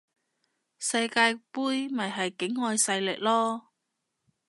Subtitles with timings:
[0.79, 3.61] 世界盃咪係境外勢力囉